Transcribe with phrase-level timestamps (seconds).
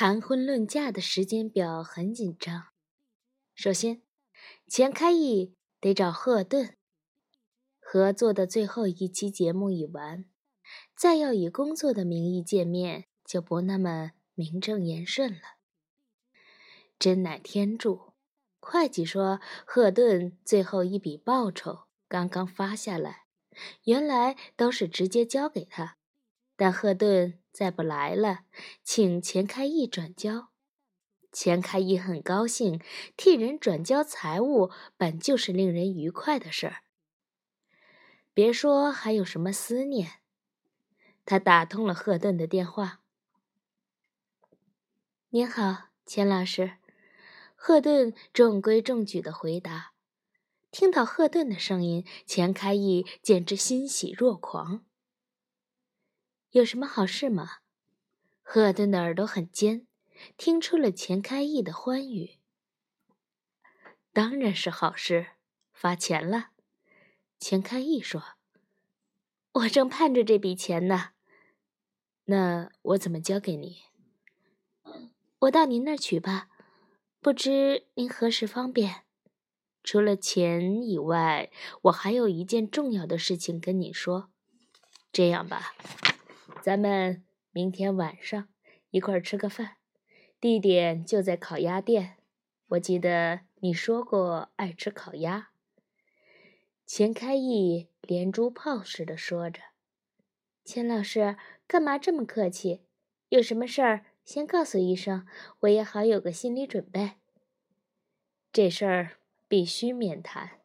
[0.00, 2.68] 谈婚论嫁的时间表很紧张。
[3.56, 4.00] 首先，
[4.68, 6.76] 钱开义得找赫顿
[7.80, 10.24] 合作的最后一期节目已完，
[10.96, 15.40] 再要以工作的名义见面，就不那么名正言顺了。
[16.96, 18.12] 真乃天助！
[18.60, 23.24] 会计说，赫顿最后一笔报酬刚刚发下来，
[23.82, 25.96] 原来都是直接交给他，
[26.54, 28.42] 但赫顿再不来了，
[28.84, 30.50] 请钱开义转交。
[31.32, 32.80] 钱开义很高兴，
[33.16, 36.84] 替人转交财物本就是令人愉快的事儿。
[38.32, 40.20] 别说还有什么思念，
[41.26, 43.00] 他打通了赫顿的电话。
[45.30, 46.74] 您好，钱老师。
[47.56, 49.94] 赫顿中规中矩的回答。
[50.70, 54.84] 听到赫顿的声音，钱开义简直欣喜若狂。
[56.52, 57.58] 有什么好事吗？
[58.42, 59.86] 赫顿的耳朵很尖，
[60.36, 62.38] 听出了钱开义的欢愉。
[64.12, 65.32] 当然是好事，
[65.72, 66.50] 发钱了。
[67.38, 68.22] 钱开义说
[69.52, 71.10] ：“我正盼着这笔钱呢。
[72.24, 73.82] 那我怎么交给你？
[75.40, 76.48] 我到您那儿取吧。”
[77.20, 79.02] 不知您何时方便？
[79.82, 81.50] 除了钱以外，
[81.82, 84.30] 我还有一件重要的事情跟你说。
[85.10, 85.74] 这样吧，
[86.62, 88.48] 咱们明天晚上
[88.90, 89.76] 一块儿吃个饭，
[90.40, 92.16] 地点就在烤鸭店。
[92.68, 95.50] 我记得你说过爱吃烤鸭。
[96.84, 99.60] 钱开义连珠炮似的说着
[100.64, 102.82] ：“钱老师，干嘛这么客气？
[103.28, 105.26] 有什么事儿？”先告诉医生，
[105.60, 107.12] 我也好有个心理准备。
[108.52, 109.12] 这事儿
[109.48, 110.60] 必须面谈。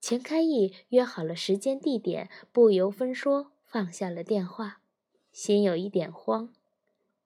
[0.00, 4.82] 钱开义约好了时间地点，不由分说放下了电话，
[5.36, 6.48] 心有一点慌。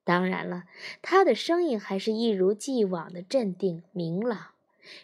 [0.02, 0.64] 当然了，
[1.00, 4.48] 他的声音还是一如既往的镇定明朗，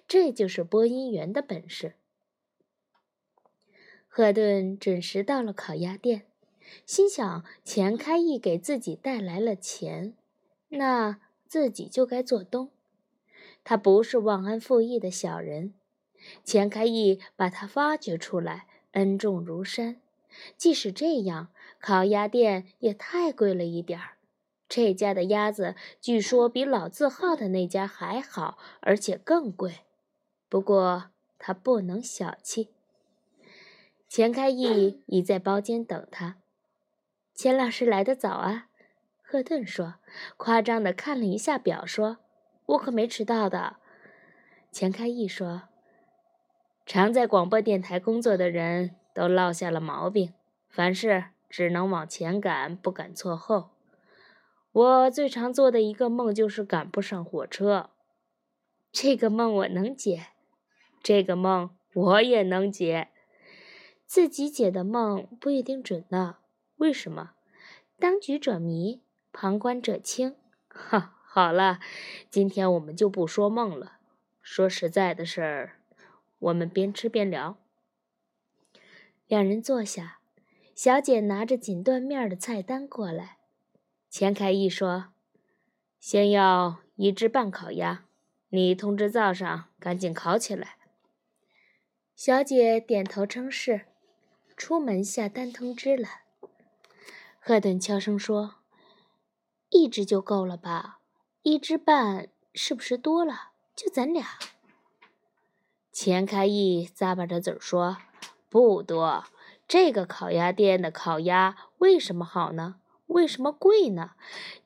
[0.08, 1.94] 这就是播音员的本事。
[4.08, 6.26] 赫顿准时到了烤鸭店，
[6.84, 10.14] 心想：钱开义给自己带来了钱。
[10.70, 12.70] 那自己就该做东。
[13.62, 15.74] 他不是忘恩负义的小人。
[16.42, 20.00] 钱开义把他发掘出来，恩重如山。
[20.56, 21.48] 即使这样，
[21.86, 24.16] 烤鸭店也太贵了一点儿。
[24.68, 29.82] 这家的鸭子据说比老字号的那家还好，而且更贵。
[30.48, 32.70] 不过他不能小气。
[34.08, 36.38] 钱开义已在包间等他。
[37.32, 38.66] 钱老师来得早啊。
[39.22, 39.94] 赫顿说
[40.36, 42.18] ：“夸张的看了一下表，说
[42.66, 43.76] 我可没迟到的。”
[44.72, 45.68] 钱开义说
[46.84, 50.34] ：“常在广播电台工作的人都落下了毛病，
[50.68, 53.70] 凡事只能往前赶，不敢错后。
[54.72, 57.90] 我最常做的一个梦就是赶不上火车。
[58.92, 60.28] 这个梦我能解，
[61.02, 63.08] 这个梦我也能解。
[64.04, 66.36] 自己解的梦不一定准呢。
[66.76, 67.32] 为什么？
[67.98, 69.02] 当局者迷。”
[69.38, 70.34] 旁观者清，
[70.66, 71.78] 哈，好了，
[72.30, 73.98] 今天我们就不说梦了，
[74.40, 75.76] 说实在的事儿。
[76.38, 77.58] 我们边吃边聊。
[79.26, 80.15] 两人坐下，
[80.76, 83.38] 小姐拿着锦缎面的菜单过来。
[84.10, 85.06] 钱开义说
[85.98, 88.04] ：“先要一只半烤鸭，
[88.50, 90.76] 你通知灶上赶紧烤起来。”
[92.14, 93.86] 小姐点头称是，
[94.54, 96.06] 出门下单通知了。
[97.40, 98.56] 赫顿悄声说。
[99.70, 101.00] 一只就够了吧？
[101.42, 103.52] 一只半是不是多了？
[103.74, 104.38] 就咱俩。
[105.90, 107.96] 钱开义咂巴着嘴说
[108.48, 109.24] ：“不多。
[109.68, 112.76] 这个烤鸭店的烤鸭为什么好呢？
[113.06, 114.12] 为什么贵呢？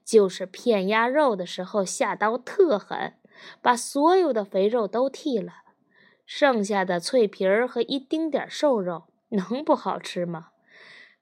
[0.04, 3.14] 就是片鸭肉的时候下刀特狠，
[3.62, 5.62] 把所有的肥肉都剃了，
[6.26, 10.48] 剩下的脆皮儿和一丁点瘦肉能不好吃吗？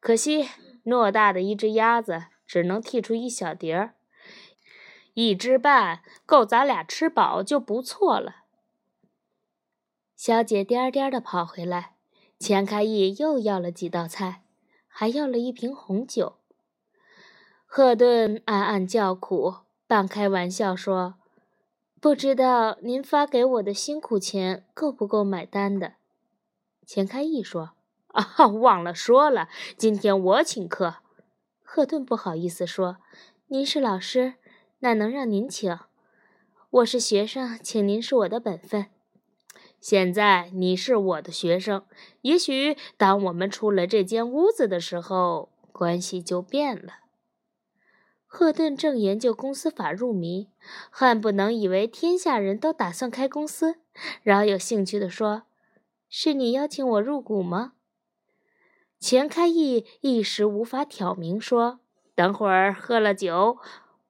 [0.00, 0.48] 可惜
[0.84, 3.94] 偌大的一只鸭子。”只能剔出一小碟儿，
[5.12, 8.36] 一只半够咱俩吃饱就不错了。
[10.16, 11.97] 小姐颠颠的跑回来，
[12.38, 14.42] 钱开义又要了几道菜，
[14.86, 16.36] 还要了一瓶红酒。
[17.66, 19.56] 赫顿暗暗叫苦，
[19.86, 21.16] 半开玩笑说
[22.00, 25.94] ：“不知道您发给我的辛苦钱够不够买单的？”
[26.86, 27.72] 钱开义说
[28.14, 30.96] ：“啊，忘了说了，今天我请客。”
[31.62, 32.98] 赫顿不好意思说
[33.48, 34.34] ：“您是老师，
[34.78, 35.78] 哪能让您请？
[36.70, 38.86] 我是学生，请您是我的本分。
[39.80, 41.84] 现在你是我的学生，
[42.22, 46.94] 也许当我们出了这间屋子的时候，关系就变了。”
[48.30, 50.48] 赫顿正研究公司法入迷，
[50.90, 53.76] 恨不能以为天下人都打算开公司，
[54.22, 55.44] 饶有兴趣地说
[56.10, 57.72] ：“是你邀请我入股吗？”
[59.00, 61.80] 钱开义一时无法挑明，说
[62.14, 63.56] ：“等会儿喝了酒，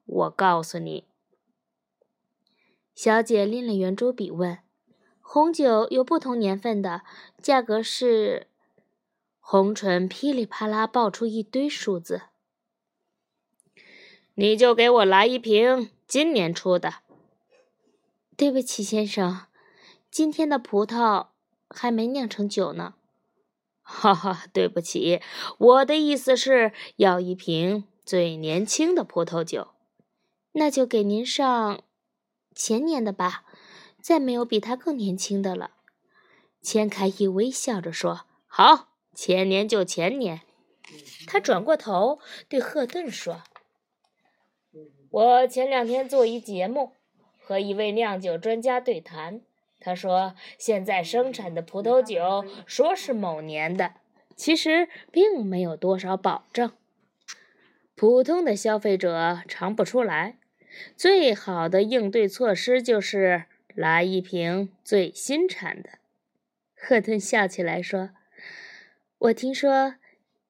[0.05, 1.05] 我告诉你。”
[2.93, 4.57] 小姐拎了圆珠笔问
[5.31, 7.03] ：“红酒有不同年份的，
[7.39, 8.47] 价格是？”
[9.39, 12.23] 红唇噼里啪啦爆出一堆数字。
[14.33, 16.95] 你就给我来一瓶今年出的。
[18.35, 19.41] 对不起，先生，
[20.09, 21.27] 今天的葡萄
[21.69, 22.95] 还没酿成酒呢。
[23.83, 25.21] 哈哈，对不起，
[25.59, 29.67] 我的意思是要一瓶最年轻的葡萄酒。
[30.53, 31.83] 那就给您上
[32.55, 33.43] 前年的吧，
[34.01, 35.71] 再没有比他更年轻的了。
[36.61, 40.41] 钱开义微笑着说：“好，前年就前年。”
[41.27, 43.43] 他转过头对赫顿说。
[45.11, 46.93] 我前两天做一节目，
[47.39, 49.41] 和一位酿酒专家对谈。
[49.79, 53.93] 他说，现在生产的葡萄酒说是某年的，
[54.35, 56.71] 其实并没有多少保证。
[57.95, 60.37] 普通的消费者尝不出来。
[60.95, 63.45] 最好的应对措施就是
[63.79, 65.99] 来一瓶最新产的。
[66.75, 68.09] 赫顿笑起来说
[69.17, 69.95] ：“我听说，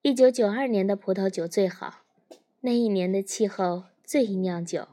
[0.02, 2.02] 一九九二年的葡萄酒最好，
[2.62, 4.88] 那一年的气候。”最宜酿酒。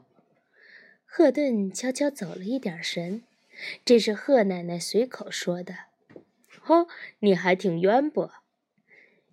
[1.04, 3.24] 赫顿悄悄走了一点神，
[3.84, 5.74] 这是赫奶奶随口说的。
[6.66, 6.86] 哦，
[7.18, 8.30] 你还挺渊博。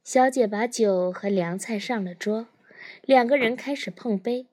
[0.03, 2.47] 小姐把酒和凉菜上了桌，
[3.03, 4.47] 两个人开始碰杯。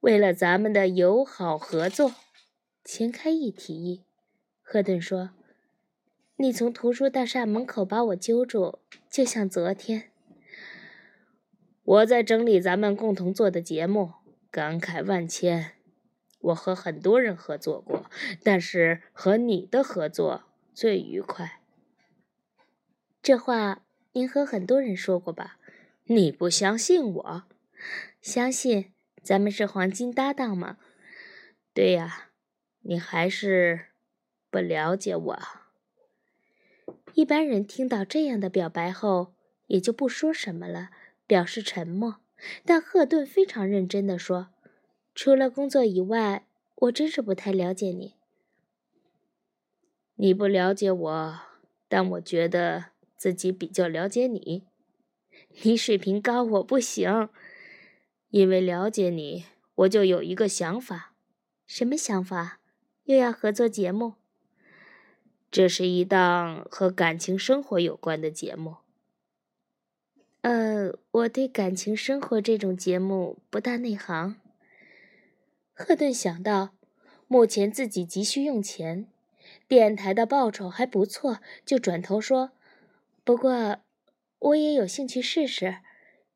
[0.00, 2.14] 为了咱们的友好合作，
[2.84, 4.04] 钱开义提议。
[4.60, 5.30] 赫顿说
[6.36, 8.78] ：“你从图书大厦门口把我揪住，
[9.10, 10.10] 就像昨天。
[11.82, 14.12] 我在整理咱们共同做的节目。”
[14.52, 15.76] 感慨万千，
[16.38, 18.10] 我和很多人合作过，
[18.42, 20.44] 但是和你的合作
[20.74, 21.62] 最愉快。
[23.22, 23.82] 这话
[24.12, 25.56] 您和很多人说过吧？
[26.04, 27.44] 你不相信我？
[28.20, 28.92] 相信，
[29.22, 30.76] 咱们是黄金搭档吗？
[31.72, 32.31] 对呀，
[32.82, 33.86] 你还是
[34.50, 35.38] 不了解我。
[37.14, 39.34] 一般人听到这样的表白后，
[39.66, 40.90] 也就不说什么了，
[41.26, 42.20] 表示沉默。
[42.64, 44.48] 但赫顿非常认真地说
[45.14, 48.14] ：“除了工作以外，我真是不太了解你。
[50.16, 51.40] 你不了解我，
[51.88, 52.86] 但我觉得
[53.16, 54.64] 自己比较了解你。
[55.62, 57.28] 你水平高，我不行。
[58.30, 59.44] 因为了解你，
[59.74, 61.14] 我就有一个想法。
[61.66, 62.58] 什么想法？
[63.04, 64.14] 又要合作节目？
[65.50, 68.76] 这是一档和感情生活有关的节目。”
[70.42, 74.36] 呃，我对感情生活这种节目不大内行。
[75.72, 76.74] 赫顿想到，
[77.28, 79.06] 目前自己急需用钱，
[79.68, 82.52] 电台的报酬还不错，就转头说
[83.24, 83.78] ：“不过，
[84.38, 85.78] 我也有兴趣试试，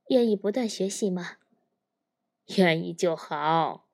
[0.09, 1.39] 愿意不断学习吗？”
[2.59, 3.86] 愿意就好。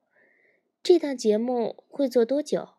[0.82, 2.70] 这档节目会做多久？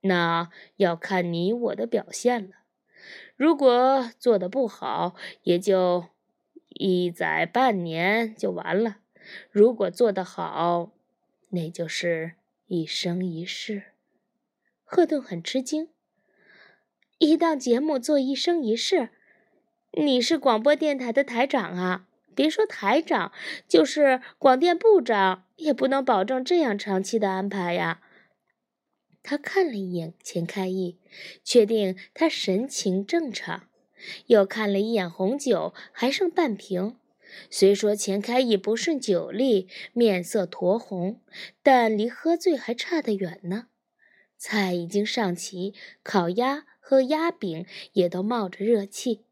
[0.00, 2.56] 那要看你我的表现了。
[3.36, 6.08] 如果做的不好，也就……
[6.78, 8.98] 一载半年就完了，
[9.50, 10.92] 如果做得好，
[11.48, 12.34] 那就是
[12.66, 13.94] 一生一世。
[14.84, 15.88] 赫顿很吃惊，
[17.16, 19.08] 一档节目做一生一世，
[19.92, 22.06] 你是广播电台的台长啊！
[22.34, 23.32] 别说台长，
[23.66, 28.00] 就是广电部长也不能保证这样长期的安排呀。
[29.22, 31.00] 他看了一眼钱开义，
[31.42, 33.68] 确定他神情正常。
[34.26, 36.96] 又看了一眼红酒，还剩半瓶。
[37.50, 41.20] 虽说钱开义不顺酒力，面色酡红，
[41.62, 43.66] 但离喝醉还差得远呢。
[44.38, 49.24] 菜已经上齐，烤鸭和鸭饼也都冒着热气。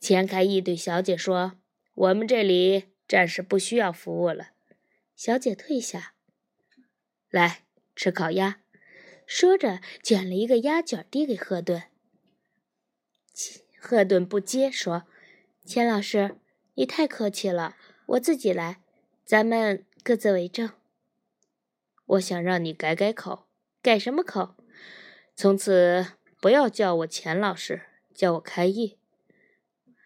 [0.00, 1.58] 钱开义对小姐说
[1.94, 4.52] ：“我们这里暂时不需要服务了。”
[5.16, 6.14] 小姐退下
[7.30, 8.60] 来吃烤鸭，
[9.26, 11.84] 说着卷了一个鸭卷递给赫顿。
[13.80, 15.06] 赫顿不接，说
[15.64, 16.36] ：“钱老师，
[16.74, 18.80] 你太客气了，我自己来，
[19.24, 20.70] 咱们各自为政。
[22.06, 23.46] 我想让你改改口，
[23.82, 24.56] 改什么口？
[25.36, 27.82] 从此不要叫我钱老师，
[28.14, 28.98] 叫我开义。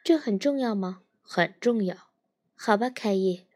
[0.05, 1.03] 这很重要吗？
[1.23, 2.11] 很重要。
[2.55, 3.47] 好吧，开义。”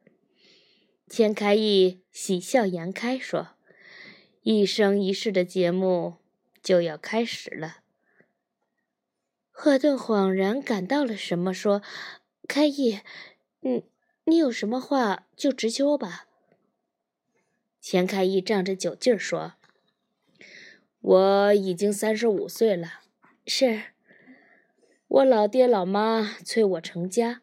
[1.13, 3.49] 钱开义喜笑颜开说
[4.41, 6.17] ：“一生一世的节目
[6.63, 7.83] 就要开始了。”
[9.53, 11.83] 赫顿恍然感到了什么，说
[12.49, 13.01] ：“开义，
[13.61, 13.85] 你
[14.25, 16.29] 你有什么话就直说吧。”
[17.79, 19.53] 钱开义仗着酒劲儿说
[20.99, 23.03] ：“我已经三十五岁了，
[23.47, 23.83] 是
[25.09, 27.43] 我老爹老妈催我成家。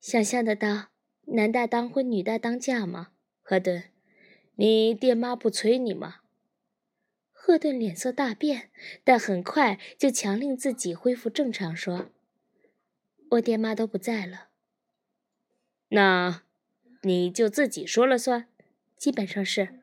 [0.00, 0.90] 想象得到，
[1.26, 3.08] 男大当婚，女大当嫁吗？
[3.42, 3.84] 赫顿，
[4.54, 6.20] 你爹妈不催你吗？”
[7.32, 8.70] 赫顿脸色大变，
[9.04, 12.10] 但很快就强令自己恢复正常，说
[13.30, 14.48] ：“我爹妈都不在了。”
[15.90, 16.42] 那，
[17.02, 18.48] 你就自己说了算。
[18.96, 19.80] 基本上是，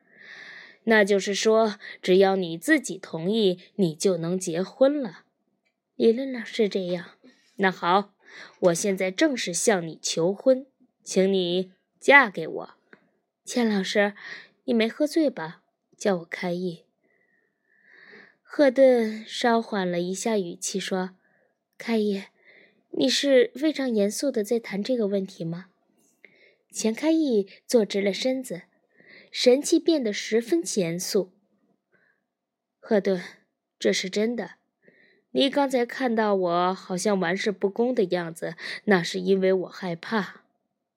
[0.84, 5.24] 那就是说，只要你自己同意，你就能结婚了。
[5.94, 7.12] 理论上是这样。
[7.56, 8.12] 那好，
[8.60, 10.66] 我现在正式向你求婚，
[11.04, 11.70] 请你
[12.00, 12.74] 嫁给我。
[13.44, 14.14] 钱老师，
[14.64, 15.62] 你没喝醉吧？
[15.98, 16.84] 叫我开义。
[18.42, 21.10] 赫顿稍缓了一下语气说
[21.76, 22.24] ：“开义，
[22.90, 25.66] 你是非常严肃的在谈这个问题吗？”
[26.72, 28.62] 钱开义坐直了身子。
[29.30, 31.32] 神气变得十分严肃。
[32.78, 33.20] 赫顿，
[33.80, 34.52] 这是真的。
[35.32, 40.43] 你刚才看到我好像玩世不恭的样子，那是因为我害怕。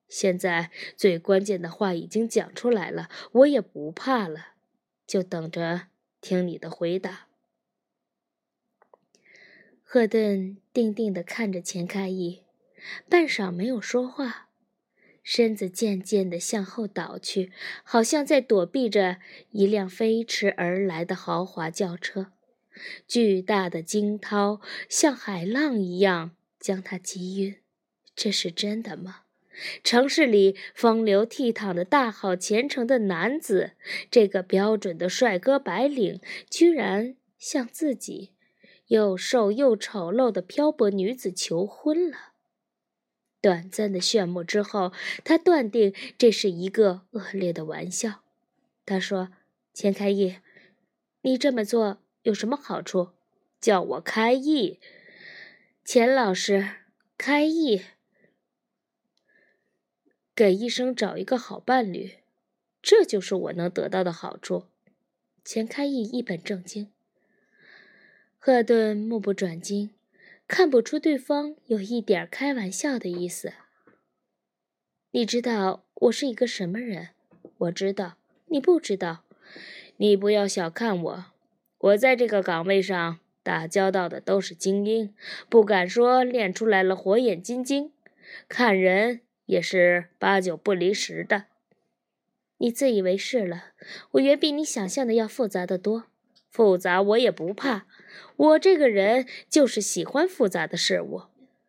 [0.07, 4.53] 现在最关键的话已经讲出来了，我也不怕了，
[5.05, 5.87] 就等着
[6.21, 7.27] 听你的回答。
[9.83, 12.43] 赫顿定定地看着钱开义，
[13.09, 14.49] 半晌没有说话。
[15.23, 17.51] 身子渐渐地向后倒去，
[17.83, 19.17] 好像在躲避着
[19.51, 22.31] 一辆飞驰而来的豪华轿车。
[23.05, 27.57] 巨大的惊涛像海浪一样将他击晕。
[28.15, 29.23] 这是真的吗？
[29.83, 33.71] 城市里风流倜傥的大好前程的男子，
[34.11, 38.31] 这个标准的帅哥白领，居然向自己
[38.87, 42.17] 又瘦又丑陋的漂泊女子求婚了。
[43.39, 44.91] 短暂的炫目之后，
[45.23, 48.23] 他断定这是一个恶劣的玩笑。
[48.85, 49.29] 他说
[49.73, 50.37] ：“钱开义，
[51.21, 53.09] 你这么做有什么好处？
[53.59, 54.79] 叫我开义，
[55.83, 56.67] 钱老师，
[57.17, 57.81] 开义，
[60.37, 62.19] 给医生找一个好伴侣，
[62.79, 64.65] 这就是我能得到的好处。”
[65.43, 66.91] 钱开义一本正经。
[68.37, 69.89] 赫顿目不转睛。
[70.47, 73.51] 看不出对方有一点开玩笑的意思。
[75.09, 77.09] 你知道我是一个什么人？
[77.57, 79.23] 我知道，你不知道。
[79.97, 81.25] 你不要小看我，
[81.79, 85.13] 我在这个岗位上打交道的都是精英，
[85.49, 87.91] 不敢说练出来了火眼金睛，
[88.47, 91.45] 看人也是八九不离十的。
[92.59, 93.71] 你自以为是了，
[94.11, 96.05] 我远比你想象的要复杂的多。
[96.49, 97.85] 复杂我也不怕。
[98.35, 101.23] 我这个人就是喜欢复杂的事物，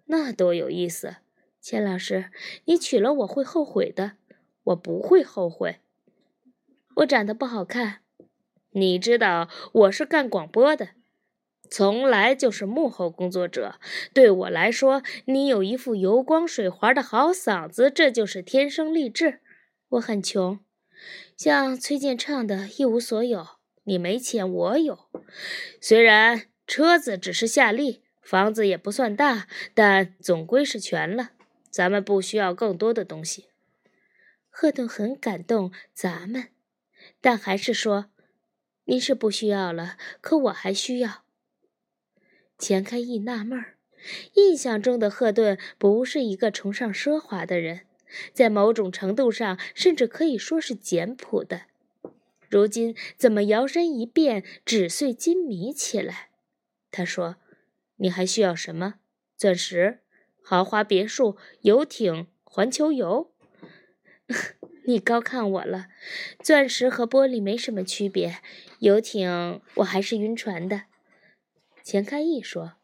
[0.06, 1.16] 那多有意思！
[1.60, 2.30] 钱老师，
[2.64, 4.12] 你娶了我会后悔的，
[4.64, 5.80] 我不会后悔。
[6.96, 8.00] 我长得不好看，
[8.70, 10.90] 你知道我是干广播的，
[11.70, 13.76] 从来就是幕后工作者。
[14.12, 19.40] 对我来说，你有一副油光水滑的好嗓子，这就是天生丽质。
[19.90, 20.60] 我很穷，
[21.36, 23.46] 像崔健唱的一无所有。
[23.84, 25.08] 你没钱，我有。
[25.80, 31.30] 虽然车子只是夏利，房子也不算大，但总归是全了。
[31.70, 33.46] 咱们不需要更多的东西。
[34.50, 36.48] 赫顿很感动，咱们，
[37.20, 38.06] 但还是说
[38.84, 41.22] ：“您是不需要了，可我还需要。”
[42.58, 43.76] 钱开义纳闷儿，
[44.34, 47.82] 印象中的赫顿不是一个崇尚奢华的人，
[48.32, 51.62] 在某种程度上，甚至可以说是简朴的。
[52.48, 56.30] 如今怎么摇身一变纸碎金迷起来？
[56.90, 57.36] 他说
[57.98, 58.94] ：“你还需要什么？
[59.36, 60.00] 钻石、
[60.42, 63.30] 豪华别墅、游艇、环球游？
[64.86, 65.88] 你高看我了。
[66.42, 68.38] 钻石和玻璃没什么区别。
[68.78, 70.84] 游艇我还是晕船的。”
[71.88, 72.74] 钱开义说：“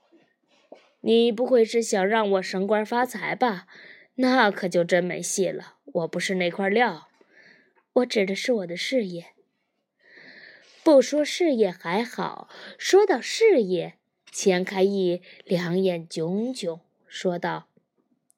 [1.05, 3.67] 你不会是想让我升官发财吧？
[4.15, 5.75] 那可就真没戏了。
[5.85, 7.09] 我不是那块料。
[7.97, 9.27] 我指的是我的事业。”
[10.83, 13.99] 不说事业还好，说到事业，
[14.33, 17.69] 钱开义两眼炯炯，说道：“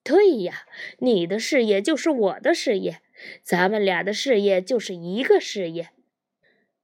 [0.02, 0.66] 对呀，
[0.98, 3.00] 你的事业就是我的事业，
[3.40, 5.90] 咱们俩的事业就是一个事业。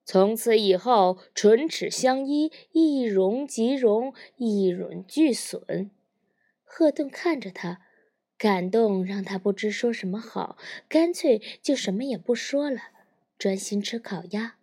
[0.05, 5.91] 从此以后，唇齿相依，一荣即荣，一损俱损。”
[6.65, 7.81] 赫顿看着他，
[8.37, 10.57] 感动让他不知说什么好，
[10.89, 12.81] 干脆就什么也不说了，
[13.39, 14.57] 专心吃烤鸭。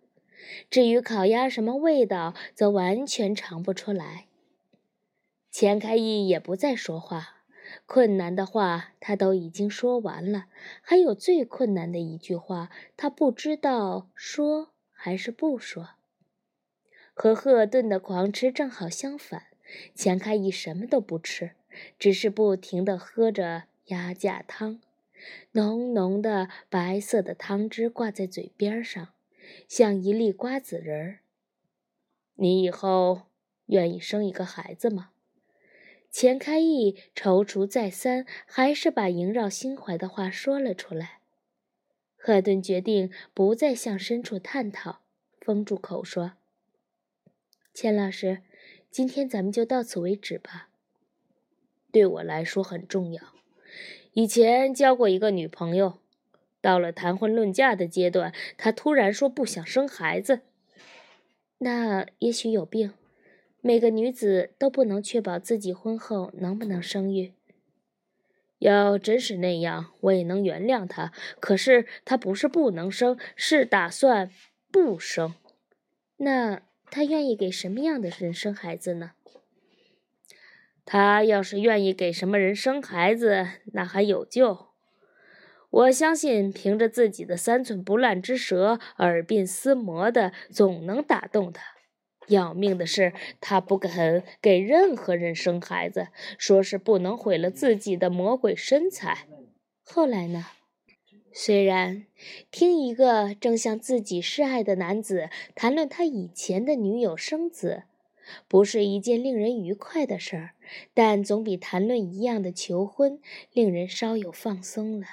[0.68, 4.26] 至于烤鸭什么味道，则完全尝不出来。
[5.50, 7.44] 钱开义也不再说话，
[7.86, 10.46] 困难的话他都已经说完了，
[10.82, 14.69] 还有最困难的一句话，他不知道说
[15.02, 15.92] 还是不说。
[17.14, 19.44] 和赫顿的狂吃正好相反，
[19.94, 21.52] 钱开义什么都不吃，
[21.98, 24.82] 只是不停地喝着鸭架汤，
[25.52, 29.14] 浓浓的白色的汤汁挂在嘴边上，
[29.66, 31.20] 像一粒瓜子仁儿。
[32.34, 33.22] 你以后
[33.66, 35.12] 愿意生一个孩子吗？
[36.10, 41.19] 钱开义踌躇再三，还是把萦绕心怀的话说了出来。
[42.22, 45.00] 赫顿决定不再向深处探讨，
[45.40, 46.32] 封住口说。
[47.72, 48.42] 钱老师，
[48.90, 50.68] 今天咱们就到此为止吧。
[51.90, 53.22] 对我来说很重要。
[54.12, 55.98] 以前交过一个女朋友，
[56.60, 60.42] 到了谈婚论嫁的阶段，她突然说不想生孩子。
[61.56, 62.92] 那也许有病。
[63.62, 67.32] 每个女子都不能确保自己婚后能不能生育。
[68.60, 71.12] 要真是那样，我也能原谅他。
[71.40, 74.30] 可是他不是不能生，是打算
[74.70, 75.34] 不生。
[76.16, 76.62] 那。
[76.92, 79.12] 他愿意给什么样的人生孩子呢？
[80.84, 84.70] 他要是愿意给什么人生孩子，那还有救。
[85.70, 91.62] 我相信，凭着自己的三寸不烂之舌，耳鬓厮磨的，总能打动他。
[92.30, 96.08] 要命的是，他不肯给任何人生孩子，
[96.38, 99.26] 说是不能毁了自己的魔鬼身材。
[99.84, 100.46] 后来呢？
[101.32, 102.06] 虽然
[102.50, 107.84] 听一个正向自己示爱的男子谈论他以前的女友生子，
[108.48, 110.50] 不是一件令人愉快的事儿，
[110.92, 113.20] 但总比谈论一样的求婚
[113.52, 115.06] 令人稍有放松了。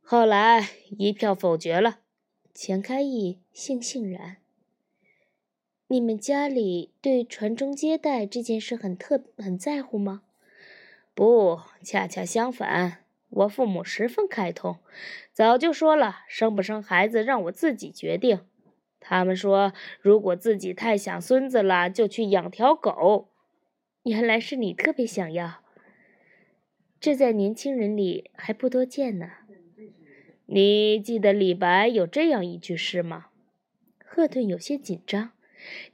[0.00, 1.98] 后来一票否决了，
[2.54, 4.36] 钱开义悻悻然。
[5.90, 10.20] 你们家里对传宗接代这件事很特很在乎吗？
[11.14, 13.04] 不，恰恰相反。
[13.30, 14.76] 我父母十分开通，
[15.32, 18.40] 早就说了，生不生孩子让我自己决定。
[19.00, 23.30] 他们说，如果自己太想孙子了，就去养条狗。
[24.02, 25.62] 原来是你特别想要，
[27.00, 29.30] 这在年轻人里还不多见呢。
[30.44, 33.28] 你记得李白有这样一句诗吗？
[34.04, 35.32] 赫顿有些紧张，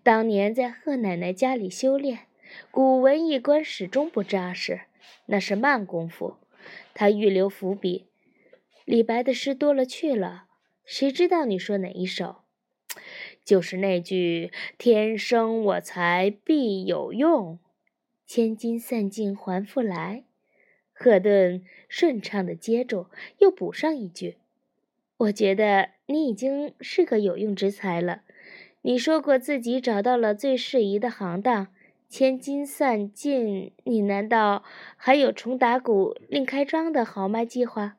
[0.03, 2.27] 当年在贺奶奶家里修炼，
[2.71, 4.83] 古文一关始终不扎实，
[5.27, 6.37] 那是慢功夫。
[6.95, 8.07] 他预留伏笔，
[8.85, 10.45] 李白的诗多了去了，
[10.85, 12.37] 谁知道你说哪一首？
[13.45, 17.59] 就是那句“天生我材必有用，
[18.27, 20.25] 千金散尽还复来”。
[20.97, 23.09] 赫顿顺畅地接住，
[23.39, 24.37] 又补上一句
[25.19, 28.23] ：“我觉得你已经是个有用之才了。
[28.87, 31.69] 你说过自己找到了最适宜的行当。”
[32.07, 34.63] 千金散尽，你难道
[34.97, 37.97] 还有重打鼓另开张的豪迈计划？